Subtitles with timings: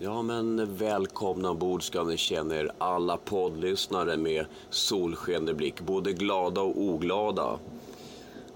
[0.00, 6.12] Ja, men välkomna ombord ska ni känna er alla poddlyssnare med solsken i blick, både
[6.12, 7.58] glada och oglada.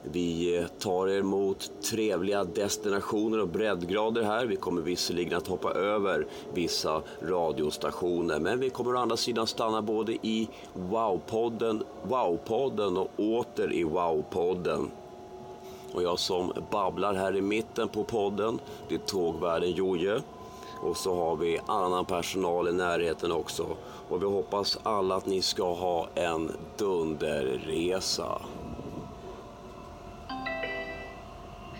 [0.02, 4.46] Vi tar er mot trevliga destinationer och breddgrader här.
[4.46, 9.82] Vi kommer visserligen att hoppa över vissa radiostationer, men vi kommer å andra sidan stanna
[9.82, 14.90] både i Wow-podden, Wow-podden och åter i Wow-podden.
[15.92, 20.22] Och jag som babblar här i mitten på podden, det är tågvärden Joje.
[20.82, 23.66] Och så har vi annan personal i närheten också.
[24.08, 28.42] Och vi hoppas alla att ni ska ha en dunderresa.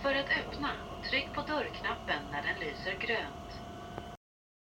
[0.01, 0.69] För att öppna,
[1.09, 3.33] tryck på dörrknappen när den lyser grönt.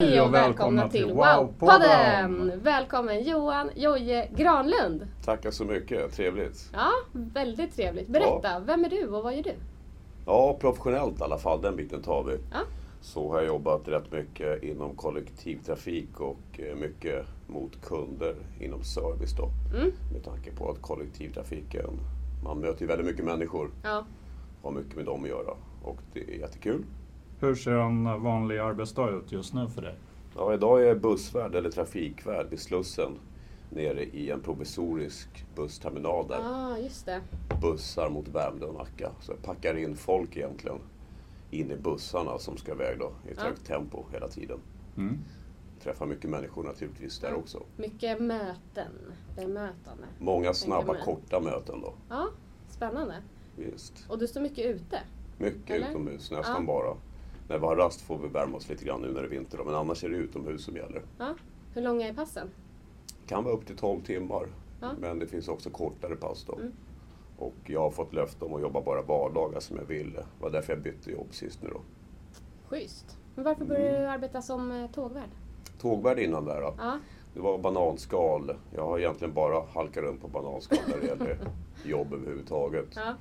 [0.03, 2.61] Hej och välkomna till Wow-podden!
[2.63, 5.07] Välkommen Johan Joje Granlund.
[5.25, 6.71] Tackar så mycket, trevligt.
[6.73, 8.09] Ja, väldigt trevligt.
[8.09, 9.55] Berätta, vem är du och vad gör du?
[10.27, 12.39] Ja, professionellt i alla fall, den biten tar vi.
[12.53, 12.59] Ja.
[13.01, 19.37] Så har jag jobbat rätt mycket inom kollektivtrafik och eh, mycket mot kunder inom service
[19.37, 19.51] då.
[19.77, 19.93] Mm.
[20.13, 21.91] Med tanke på att kollektivtrafiken,
[22.45, 24.05] man möter ju väldigt mycket människor, Ja.
[24.63, 26.85] har mycket med dem att göra och det är jättekul.
[27.41, 29.95] Hur ser en vanlig arbetsdag ut just nu för dig?
[30.37, 33.13] Ja, idag är jag bussvärd eller trafikvärd vid Slussen
[33.71, 36.39] nere i en provisorisk bussterminal där.
[36.43, 37.21] Ah, just det.
[37.63, 39.11] bussar mot Värmdö och Nacka.
[39.21, 40.79] Så jag packar in folk egentligen
[41.51, 43.45] in i bussarna som ska iväg då i ett Ja.
[43.45, 44.59] högt tempo hela tiden.
[44.97, 45.19] Mm.
[45.83, 47.37] Träffar mycket människor naturligtvis där Ja.
[47.37, 47.63] också.
[47.77, 48.93] Mycket möten,
[49.37, 50.05] bemötande.
[50.19, 51.95] Många snabba korta möten då.
[52.09, 52.29] Ja,
[52.69, 53.15] spännande.
[53.57, 54.05] Visst.
[54.09, 55.01] Och du står mycket ute?
[55.39, 55.91] Mycket Eller?
[55.91, 56.67] utomhus nästan Ja.
[56.67, 56.97] bara.
[57.49, 59.59] När vi har rast får vi värma oss lite grann nu när det är vinter
[59.59, 59.65] då.
[59.65, 61.03] Men annars är det utomhus som gäller.
[61.19, 61.35] Ja.
[61.75, 62.51] Hur långa är passen?
[63.27, 64.47] Kan vara upp till 12 timmar.
[64.81, 64.93] Ja.
[65.01, 66.55] Men det finns också kortare pass då.
[66.55, 66.73] Mm.
[67.41, 70.13] Och jag har fått löfte om att jobba bara vardagar som jag vill.
[70.13, 71.81] Det var därför jag bytte jobb sist nu då.
[72.69, 73.19] Schysst.
[73.35, 75.31] Men varför började du arbeta som eh, tågvärd?
[75.81, 76.75] Tågvärd innan där då.
[76.79, 76.99] Ja.
[77.35, 78.55] Det var bananskal.
[78.75, 81.39] Jag har egentligen bara halkat runt på bananskal när det gäller
[81.85, 82.89] jobb överhuvudtaget.
[82.97, 83.15] Ja.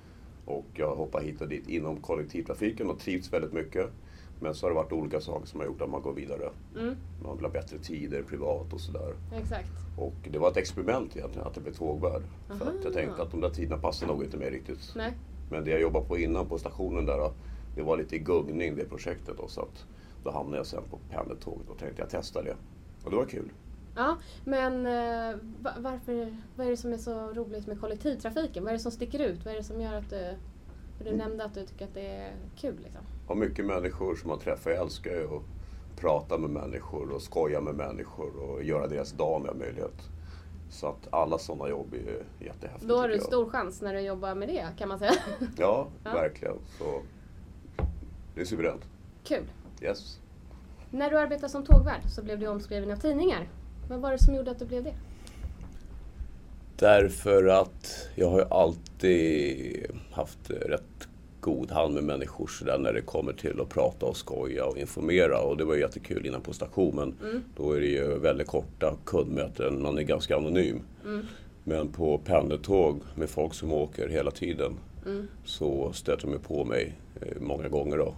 [0.46, 3.90] Och jag hoppar hit och dit inom kollektivtrafiken och trivs väldigt mycket.
[4.40, 6.50] Men så har det varit olika saker som har gjort att man går vidare.
[6.78, 9.14] Mm, Man vill ha bättre tider privat och sådär.
[9.36, 9.70] exakt.
[9.98, 12.22] Och det var ett experiment egentligen att jag blev tågvärd.
[12.48, 14.94] För att jag tänkte att de där tiderna passar nog inte mer riktigt.
[14.96, 15.14] Nej.
[15.52, 17.32] Men det jag jobbade på innan på stationen där,
[17.76, 19.38] det var lite i gungning det projektet.
[19.38, 19.86] Då, så att
[20.24, 22.56] då hamnade jag sen på pendeltåget och tänkte jag testa det.
[23.04, 23.52] Och det var kul.
[23.96, 28.64] Ja, men eh, va- varför, vad är det som är så roligt med kollektivtrafiken?
[28.64, 29.46] Vad är det som sticker ut?
[29.46, 30.34] Vad är det som gör att du,
[30.98, 31.12] för Mm.
[31.18, 33.02] du nämnde att du tycker att det är kul liksom?
[33.30, 34.72] Har mycket människor som man träffar.
[34.72, 35.42] Jag älskar ju att
[36.00, 40.10] prata med människor och skoja med människor och göra deras dag om jag har möjlighet.
[40.70, 42.88] Så att alla sådana jobb är jättehäftigt.
[42.90, 43.24] Då har du jag.
[43.24, 45.14] stor chans när du jobbar med det kan man säga.
[45.58, 46.14] Ja, Ja.
[46.14, 46.56] verkligen.
[46.78, 47.02] Så
[48.36, 48.86] det är suveränt.
[49.24, 49.44] Kul.
[49.82, 50.20] Yes.
[50.92, 53.50] När du arbetade som tågvärd så blev du omskriven av tidningar.
[53.90, 54.94] Vad var det som gjorde att du blev det?
[56.78, 61.08] Därför att jag har alltid haft rätt
[61.42, 64.78] god hand med människor så där när det kommer till att prata och skoja och
[64.78, 65.42] informera.
[65.42, 67.14] Och det var ju jättekul innan på stationen.
[67.58, 70.82] Då är det ju väldigt korta kundmöten, man är ganska anonym.
[71.64, 74.74] Men på pendeltåg med folk som åker hela tiden
[75.46, 78.14] så stöter de på mig eh, många gånger då.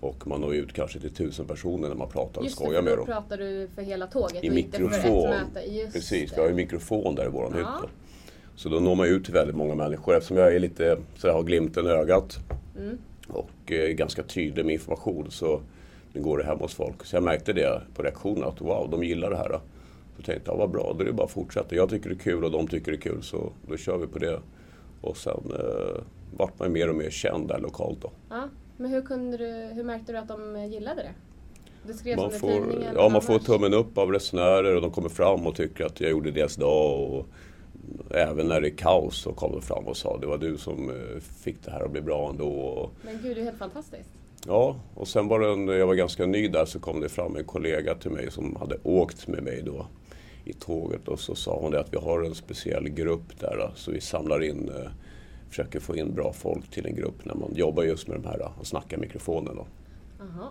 [0.00, 2.96] Och man når ut kanske till tusen personer när man pratar och Just skojar med
[2.98, 3.06] dem.
[3.06, 5.26] pratar du för hela tåget I och inte för mikrofon.
[5.32, 5.66] ett möte.
[5.70, 6.36] Just Precis, det.
[6.36, 7.80] vi har ju mikrofon där i våran Ja.
[7.82, 7.90] hytt.
[8.56, 11.42] Så då når man ut till väldigt många människor eftersom jag är lite sådär, har
[11.42, 12.38] glimten i ögat.
[12.78, 12.98] Mm.
[13.28, 15.60] Och eh, ganska tydlig med information så
[16.12, 17.04] nu går det hem hos folk.
[17.04, 19.48] Så jag märkte det på reaktionen att wow, de gillar det här.
[19.48, 19.60] Då.
[20.16, 21.74] Så tänkte jag, vad bra, då är det bara att fortsätta.
[21.74, 24.06] Jag tycker det är kul och de tycker det är kul så då kör vi
[24.06, 24.40] på det.
[25.00, 26.02] Och sen eh,
[26.36, 28.10] vart man mer och mer känd där lokalt då.
[28.30, 28.48] Ja.
[28.76, 31.14] Men hur, kunde du, hur märkte du att de gillade det?
[32.16, 35.84] Man får, ja, man får tummen upp av resenärer och de kommer fram och tycker
[35.84, 37.12] att jag gjorde deras dag.
[37.12, 37.26] Och
[38.10, 40.90] även när det är kaos så kom de fram och sa det var du som
[40.90, 42.90] eh, fick det här att bli bra ändå.
[43.02, 44.10] Men gud, det är helt fantastiskt.
[44.46, 47.44] Ja, och sen var det jag var ganska ny där så kom det fram en
[47.44, 49.86] kollega till mig som hade åkt med mig då
[50.44, 53.90] i tåget och så sa hon det att vi har en speciell grupp där så
[53.90, 54.90] vi samlar in, eh,
[55.48, 58.52] försöker få in bra folk till en grupp när man jobbar just med de här
[58.58, 59.66] och snackar mikrofonen då.
[60.18, 60.48] Jaha.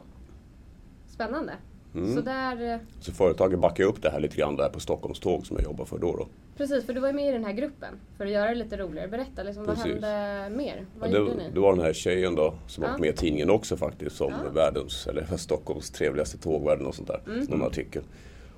[1.08, 1.54] Spännande.
[1.98, 2.16] Mm.
[2.16, 5.46] Så där, eh, Så företaget backar upp det här lite grann där på Stockholms tåg
[5.48, 6.16] som jag jobbar för då.
[6.16, 6.28] då.
[6.58, 9.08] precis, för du var med i den här gruppen för att göra det lite roligare.
[9.08, 10.86] Berätta, liksom, vad hände mer?
[11.00, 11.44] Vad Ja, gjorde det, ni?
[11.54, 12.92] det var den här tjejen då som Ja.
[12.92, 14.52] var med i tidningen också faktiskt som Ja.
[14.54, 17.20] världens, eller Stockholms trevligaste tågvärd och sånt där.
[17.28, 17.46] Mm.
[17.50, 18.04] Någon artikel.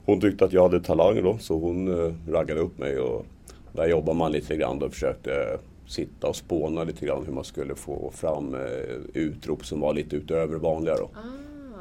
[0.06, 3.26] Hon tyckte att jag hade talang då så hon eh, raggade upp mig och
[3.74, 5.58] där jobbar man lite grann och försökte
[5.88, 8.62] sitta och spåna lite grann hur man skulle få fram eh,
[9.14, 11.04] utrop som var lite utöver vanliga då.
[11.04, 11.20] Ah,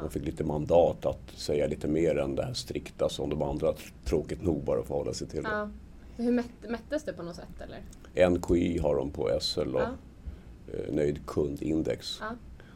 [0.01, 3.73] Man fick lite mandat att säga lite mer än det här strikta som de andra
[4.05, 5.41] tråkigt nog bara får hålla sig till.
[5.43, 5.69] ja.
[6.17, 8.29] Hur mätt, mättes det på något sätt eller?
[8.29, 9.79] NKI har de på SL då.
[9.79, 9.89] Ja.
[10.73, 12.17] Eh, Nöjd kundindex.
[12.21, 12.35] Ja.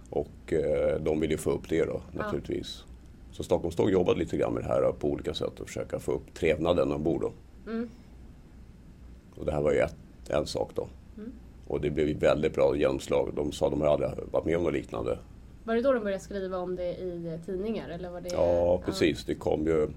[0.09, 2.83] Och eh, de vill ju få upp det då naturligtvis.
[3.31, 6.11] Så Stockholms Tåg jobbade lite grann med det här på olika sätt och försöka få
[6.11, 7.31] upp trevnaden ombord då.
[7.71, 7.89] Mm.
[9.35, 9.95] Och det här var ju ett,
[10.29, 10.87] en sak då.
[11.17, 11.31] Mm.
[11.67, 13.31] Och det blev ju väldigt bra genomslag.
[13.35, 15.17] De sa att de har aldrig varit med om något liknande.
[15.63, 17.89] Var det då de började skriva om det i tidningar?
[17.89, 19.25] Eller var det, Ja, precis.
[19.25, 19.87] Det kom ju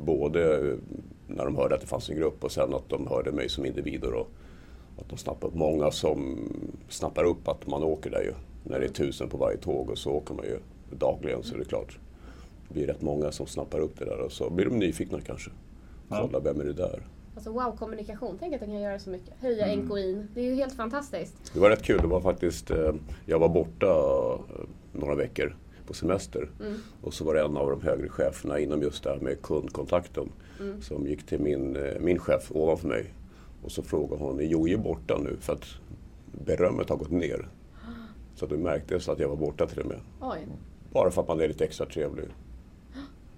[0.00, 0.76] både
[1.26, 3.64] när de hörde att det fanns en grupp och sen att de hörde mig som
[3.64, 4.28] individ och
[4.98, 5.58] att de snappade upp.
[5.58, 6.38] Många som
[6.88, 8.32] snappar upp att man åker där ju.
[8.64, 10.58] När det är tusen på varje tåg och så åker man ju
[10.90, 11.98] dagligen så är det klart.
[12.68, 15.50] Det blir rätt många som snappar upp det där och så blir de nyfikna kanske.
[16.08, 16.20] Ja.
[16.20, 17.02] Kolla, vem är det där?
[17.38, 18.36] Alltså wow, kommunikation.
[18.40, 19.34] Tänk att den kan göra så mycket.
[19.40, 19.86] Höja Mm.
[19.86, 20.26] NKI.
[20.34, 21.50] Det är ju helt fantastiskt.
[21.54, 22.00] Det var rätt kul.
[22.00, 22.92] Det var faktiskt, eh,
[23.26, 25.56] jag var borta eh, några veckor
[25.86, 26.50] på semester.
[27.02, 30.28] Och så var det en av de högre cheferna inom just det här med kundkontakten
[30.80, 33.14] som gick till min, eh, min chef ovanför mig.
[33.64, 35.36] Och så frågade hon, är Jojje borta nu?
[35.40, 35.64] För att
[36.46, 37.48] berömmet har gått ner.
[38.34, 40.00] Så det märktes att jag var borta till och med.
[40.20, 40.46] Oj,
[40.92, 42.26] Bara för att man är lite extra trevlig.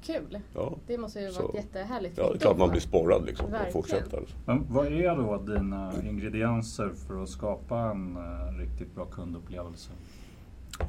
[0.03, 0.39] Kul.
[0.55, 2.19] Ja, Det måste ju Så- varit jättehärligt.
[2.19, 3.73] ja det är klart man blir sporrad liksom Verkligen.
[3.73, 4.17] fortsätta.
[4.47, 9.91] Men vad är då dina ingredienser för att skapa en eh, riktigt bra kundupplevelse?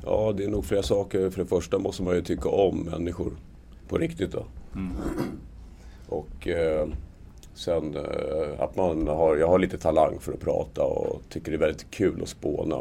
[0.05, 1.29] Ja, det är nog flera saker.
[1.29, 3.31] För det första måste man ju tycka om människor
[3.87, 4.31] på riktigt.
[4.31, 4.45] Då.
[4.75, 4.91] Mm.
[6.09, 6.87] Och eh,
[7.53, 11.57] sen eh, att man har, jag har lite talang för att prata och tycker det
[11.57, 12.75] är väldigt kul att spåna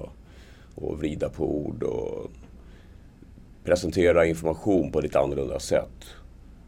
[0.75, 2.31] och vrida på ord och
[3.65, 6.05] presentera information på ett lite annorlunda sätt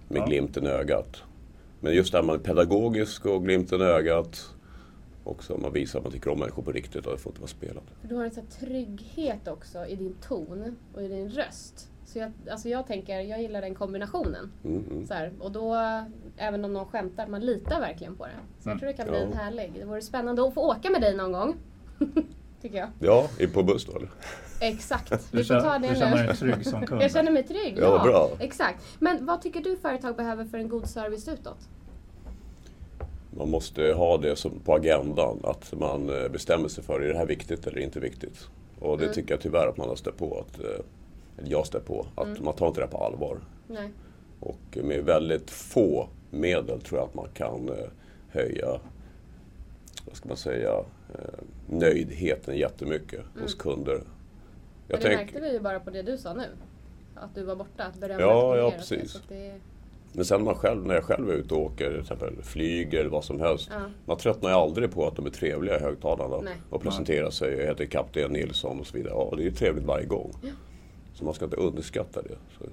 [0.08, 0.26] med Ja.
[0.26, 1.22] glimten i ögat.
[1.80, 4.48] Men just det här man är pedagogisk och glimten i ögat
[5.24, 7.40] och så man visar att man tycker om människor på riktigt och det får inte
[7.40, 7.82] vara spelat.
[8.02, 11.88] Du har en sån här trygghet också i din ton och i din röst.
[12.06, 14.52] Så jag, alltså jag tänker, jag gillar den kombinationen.
[14.64, 15.06] Mm, mm.
[15.06, 15.74] Så här, och då,
[16.36, 18.32] även om någon skämtar, man litar verkligen på det.
[18.62, 18.78] Så jag Mm.
[18.78, 19.24] tror det kan bli Ja.
[19.26, 19.72] en härlig.
[19.78, 21.56] Det vore spännande att få åka med dig någon gång.
[22.62, 22.88] Tycker jag.
[23.00, 24.08] Ja, är på buss då eller?
[24.60, 25.10] Exakt.
[25.10, 27.02] Du, Vi får ta det du känner dig trygg som kund?
[27.02, 27.74] Jag känner mig trygg.
[27.78, 28.30] Ja, vad bra.
[28.40, 28.84] Exakt.
[28.98, 31.58] Men vad tycker du företag behöver för en god service utåt?
[33.36, 37.18] Man måste ha det som på agendan, att man eh, bestämmer sig för, är det
[37.18, 38.48] här viktigt eller inte viktigt?
[38.80, 39.14] Och det Mm.
[39.14, 40.66] tycker jag tyvärr att man har stött på, att, eh,
[41.38, 42.44] eller jag stött på, att Mm.
[42.44, 43.38] man tar inte det på allvar.
[43.66, 43.90] Nej.
[44.40, 47.88] Och med väldigt få medel tror jag att man kan eh,
[48.28, 48.80] höja,
[50.06, 50.70] vad ska man säga,
[51.66, 53.94] nöjdheten jättemycket hos kunder.
[53.94, 54.06] Mm.
[54.06, 56.46] Men Jag det tänk, märkte vi ju bara på det du sa nu.
[57.14, 59.22] Att du var borta, att berömmet Ja, ja, precis.
[59.28, 59.52] Det,
[60.12, 63.10] men sen man själv, när jag själv är ute och åker, till exempel flyger eller
[63.10, 63.70] vad som helst.
[63.72, 63.80] Ja.
[64.06, 66.56] Man tröttnar ju aldrig på att de är trevliga i högtalarna Nej.
[66.70, 67.58] och presenterar sig.
[67.58, 69.14] Jag heter kapten Nilsson och så vidare.
[69.14, 70.32] Ja, det är ju trevligt varje gång.
[71.14, 72.36] Så man ska inte underskatta det.
[72.58, 72.64] Så,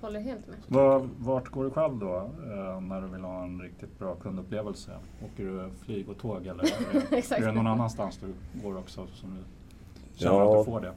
[0.00, 0.56] håller helt med.
[0.68, 4.90] Var, vart går du själv då eh, när du vill ha en riktigt bra kundupplevelse?
[5.24, 6.64] Åker du flyg och tåg eller
[7.34, 9.42] är det, någon annanstans du går också som du
[10.18, 10.60] känner Ja.
[10.60, 10.92] att du får det?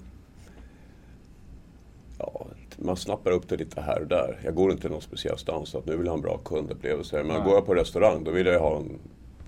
[2.19, 2.45] ja,
[2.77, 4.39] man snappar upp det lite här och där.
[4.43, 7.17] Jag går inte någon speciell stans att nu vill jag ha en bra kundupplevelse.
[7.17, 7.41] Men Nej.
[7.45, 8.99] går jag på restaurang då vill jag ha en,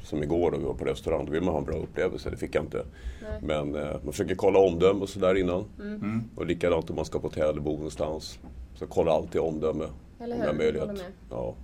[0.03, 2.29] som igår då vi var på restaurang, då vill man ha en bra upplevelse.
[2.29, 2.85] Det fick jag inte.
[3.21, 3.39] Nej.
[3.41, 5.65] Men eh, man försöker kolla omdöme och sådär innan.
[5.79, 6.21] Mm.
[6.35, 8.39] Och likadant om man ska på hotell eller bo någonstans.
[8.81, 9.83] Så kolla alltid omdöme.
[10.19, 10.45] Eller om hur?
[10.45, 11.03] jag har möjlighet.
[11.29, 11.55] Ja.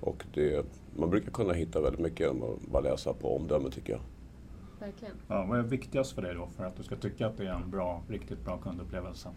[0.00, 0.66] Och det,
[0.96, 4.00] man brukar kunna hitta väldigt mycket genom att bara läsa på omdöme tycker jag.
[4.80, 5.14] Verkligen.
[5.28, 7.52] Ja, vad är viktigast för dig då för att du ska tycka att det är
[7.52, 9.28] en bra, riktigt bra kundupplevelse?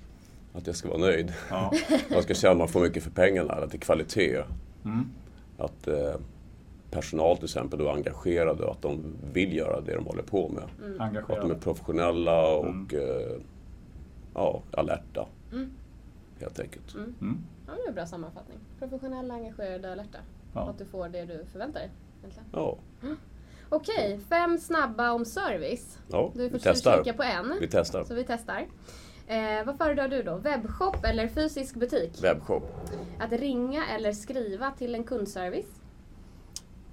[0.54, 1.34] Att jag ska vara nöjd.
[1.50, 1.72] Ja.
[2.12, 4.44] Man ska känna att man får mycket för pengarna, att det är kvalitet.
[4.86, 5.06] Mm.
[5.58, 6.16] Att eh,
[6.92, 10.50] personal till exempel då är engagerade och att de vill göra det de håller på
[10.50, 10.64] med.
[10.86, 11.18] Mm.
[11.28, 13.38] Att de är professionella och eh,
[14.34, 15.28] ja, alerta.
[16.42, 16.94] Helt enkelt.
[16.94, 17.38] Mm.
[17.68, 18.58] Ja, det är en bra sammanfattning.
[18.80, 20.18] Professionella, engagerade och alerta.
[20.54, 20.70] Ja.
[20.70, 21.92] Att du får det du förväntar dig.
[22.20, 22.48] egentligen.
[22.54, 22.78] Ja,
[23.70, 25.98] Okej, fem snabba om service.
[26.08, 26.98] ja Du vi får testar.
[27.04, 27.58] kika på en.
[27.60, 28.04] Vi testar.
[28.04, 28.68] Så vi testar.
[29.28, 30.36] Eh, vad föredrar du då?
[30.38, 32.24] Webbshop eller fysisk butik?
[32.24, 32.64] Webbshop.
[33.20, 35.82] Att ringa eller skriva till en kundservice?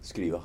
[0.01, 0.43] Skriva.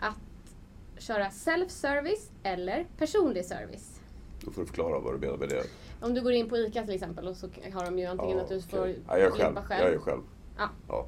[0.00, 4.00] Att köra self-service eller personlig service?
[4.44, 5.62] Då får du förklara vad du menar med det.
[6.00, 8.42] Om du går in på ICA till exempel och så har de ju antingen Ja,
[8.42, 8.98] att du får okej.
[9.08, 9.54] ja, jag är själv.
[9.56, 10.20] klippa Jag är själv.
[10.58, 10.68] Ja.
[10.88, 11.06] Ja.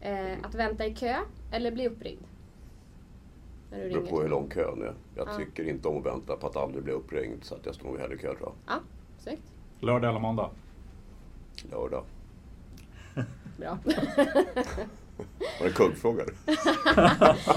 [0.00, 1.16] Eh, att vänta i kö
[1.50, 2.20] eller bli uppringd?
[3.70, 4.94] När du Det beror på hur lång kön är.
[5.16, 5.36] Jag Ja.
[5.36, 7.98] tycker inte om att vänta på att aldrig bli uppringd så att jag står nog
[7.98, 8.52] hellre i kö tror jag.
[8.66, 8.80] Ja,
[9.18, 9.42] snyggt.
[9.80, 10.50] Lördag eller måndag?
[11.70, 12.04] Lördag.
[13.56, 13.78] Bra.
[15.16, 15.24] Var
[15.60, 16.24] det en kuggfråga?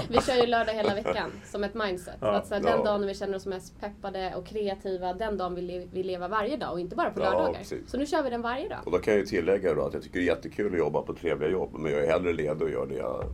[0.08, 2.14] vi kör ju lördag hela veckan som ett mindset.
[2.20, 2.26] Ja.
[2.28, 2.84] Att så här, den Ja.
[2.84, 6.72] dagen vi känner oss mest peppade och kreativa, den dagen vill vi leva varje dag
[6.72, 7.58] och inte bara på Ja, lördagar.
[7.58, 7.90] precis.
[7.90, 8.78] Så nu kör vi den varje dag.
[8.84, 11.02] Och då kan jag ju tillägga då att jag tycker det är jättekul att jobba
[11.02, 11.70] på trevliga jobb.
[11.78, 13.24] Men jag är hellre ledig och gör det jag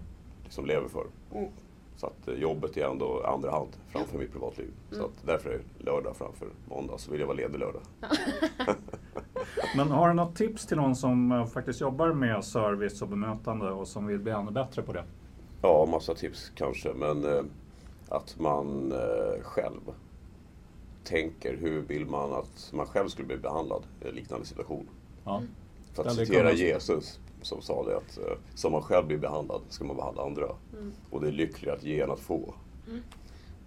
[0.45, 1.07] liksom lever för.
[1.97, 4.71] Så att eh, jobbet är ändå andra hand framför mitt privatliv.
[4.91, 6.99] Så att därför är lördag framför måndag.
[6.99, 7.83] Så vill jag vara ledig lördag.
[9.77, 13.71] Men har du något tips till någon som eh, faktiskt jobbar med service och bemötande
[13.71, 15.05] och som vill bli ännu bättre på det?
[15.63, 16.93] Ja, massa tips kanske.
[16.95, 17.43] Men eh,
[18.09, 19.81] att man eh, själv
[21.05, 24.89] tänker hur vill man att man själv skulle bli behandlad i en liknande situation.
[25.25, 25.43] Ja.
[25.93, 29.85] För att citera Jesus som sa det att eh, som man själv blir behandlad ska
[29.85, 30.47] man behandla andra.
[30.73, 30.93] Mm.
[31.11, 32.55] Och det är lyckligare att ge än att få.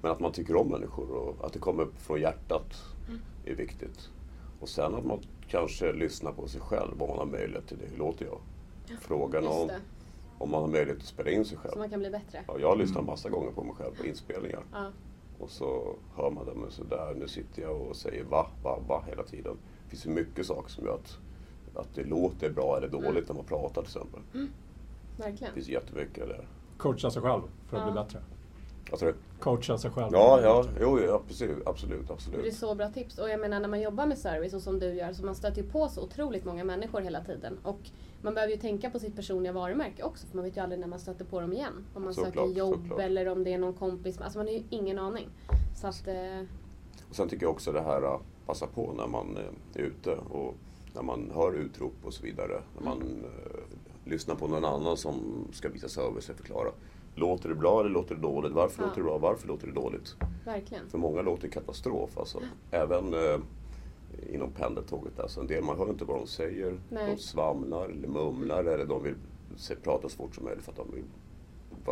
[0.01, 3.21] Men att man tycker om människor och att det kommer upp från hjärtat Mm.
[3.45, 4.09] är viktigt.
[4.59, 7.85] Och sen att man kanske lyssnar på sig själv om man har möjlighet till det.
[7.85, 8.39] Hur låter jag?
[9.01, 9.69] Fråga någon
[10.37, 11.71] om man har möjlighet att spela in sig själv.
[11.73, 12.43] Så man kan bli bättre.
[12.47, 14.63] Ja, jag har lyssnat massa gånger på mig själv på inspelningar.
[14.71, 14.91] Ja.
[15.39, 19.03] Och så hör man det, men sådär, nu sitter jag och säger va, va, va
[19.07, 19.57] hela tiden.
[19.83, 21.17] Det finns ju mycket saker som gör att,
[21.75, 23.23] att det låter bra eller dåligt Mm.
[23.27, 24.21] när man pratar till exempel.
[25.17, 25.53] Verkligen.
[25.53, 26.47] Det finns jättemycket där.
[26.77, 27.91] Coacha sig själv för att Ja.
[27.91, 28.19] bli bättre.
[28.91, 29.15] Vad sa du?
[29.39, 30.09] Coacha sig själv.
[30.11, 32.55] Ja, ja, jo, ja, precis, absolut, Det är absolut.
[32.55, 33.17] så bra tips.
[33.17, 35.61] Och jag menar när man jobbar med service och som du gör så man stöter
[35.61, 37.57] ju på så otroligt många människor hela tiden.
[37.63, 37.79] Och
[38.21, 40.87] man behöver ju tänka på sitt personliga varumärke också för man vet ju aldrig när
[40.87, 41.85] man stöter på dem igen.
[41.93, 42.99] Om man Såklart, söker jobb såklart.
[42.99, 44.21] eller om det är någon kompis.
[44.21, 45.29] Alltså man har ju ingen aning.
[45.75, 46.41] Så att, eh,
[47.09, 50.15] Och sen tycker jag också det här att passa på när man eh, är ute
[50.29, 50.55] och
[50.93, 52.61] när man hör utrop och så vidare.
[52.77, 56.69] När man eh, lyssnar på någon annan som ska visa service och förklara.
[57.19, 58.51] Låter det bra eller låter det dåligt?
[58.53, 58.87] Varför Ja.
[58.87, 59.17] låter det bra?
[59.17, 60.15] Varför låter det dåligt?
[60.45, 60.89] verkligen.
[60.89, 62.17] För många låter det katastrof.
[62.17, 62.39] Alltså.
[62.71, 63.39] Även eh,
[64.33, 65.19] inom pendeltåget.
[65.19, 65.39] Alltså.
[65.41, 66.79] En del man hör inte vad de säger.
[66.89, 67.11] Nej.
[67.15, 69.15] De svamlar eller mumlar eller de vill
[69.55, 71.03] se, prata så fort som möjligt för att de vill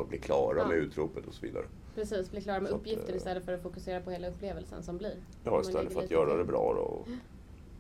[0.10, 0.68] bli klara Ja.
[0.68, 1.66] med utropet och så vidare.
[1.96, 4.84] Precis, bli klara med Så att, uppgifter eh, istället för att fokusera på hela upplevelsen
[4.84, 5.16] som blir.
[5.44, 6.38] Ja, istället för att göra till.
[6.38, 7.08] det bra då och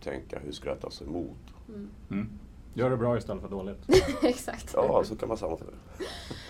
[0.04, 1.38] tänka hur ska jag tas emot?
[2.10, 2.30] Mm.
[2.77, 3.77] Gör det bra istället för dåligt.
[4.24, 4.72] Exakt.
[4.74, 6.05] Ja, så kan man sammanfatta det.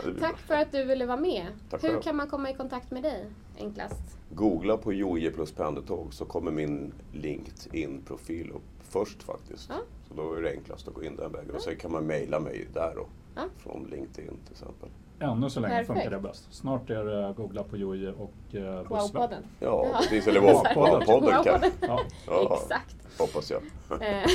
[0.06, 1.48] Ja, Tack för att du ville vara med.
[1.70, 3.26] Tack Hur kan man komma i kontakt med dig
[3.60, 4.18] enklast?
[4.30, 9.70] Googla på Joje plus pendeltåg så kommer min LinkedIn-profil upp först faktiskt.
[9.70, 9.76] Ja.
[10.08, 11.56] Så då är det enklast att gå in den vägen.
[11.56, 13.08] Och sen kan man mejla mig där då.
[13.36, 13.42] Ja.
[13.58, 14.90] Från LinkedIn till exempel.
[15.20, 15.88] Ännu så länge Perfekt.
[15.88, 16.48] funkar det bäst.
[16.54, 18.60] Snart är det googla på Joje och eh.
[18.62, 19.42] Wow-podden.
[19.60, 19.98] Ja, Ja.
[20.00, 20.28] precis.
[20.28, 21.06] Eller Wow-podden.
[21.06, 21.44] podden kan.
[21.44, 21.72] Wow-podden.
[21.82, 22.96] Ja, Ja, Exakt.
[23.20, 23.62] hoppas jag.
[24.02, 24.30] Eh,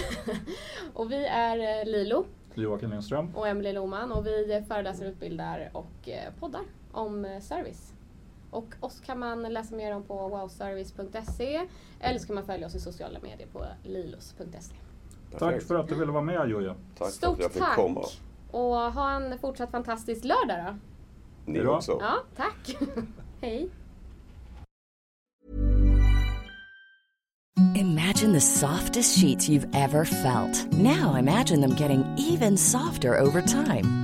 [0.94, 3.30] och vi är eh, Lilo Joakim Lindström.
[3.37, 6.60] och Emelie Lohman och vi föreläser, utbildar och eh, poddar
[6.92, 7.92] om service.
[8.50, 11.60] Och oss kan man läsa mer om på wowservice.se
[12.00, 14.75] eller så kan man följa oss i sociala medier på lilos.se.
[15.38, 16.75] Tack för att du ville vara med Joje.
[16.99, 17.76] Tack för Stort att jag fick tack!
[17.76, 18.00] komma.
[18.50, 20.75] Och ha en fortsatt fantastisk lördag då.
[21.52, 21.99] Ni också.
[22.00, 22.76] Ja, tack!
[23.40, 23.71] Hej!
[27.75, 30.73] Imagine the softest sheets you've ever felt.
[30.73, 34.00] Now imagine them getting even softer over time.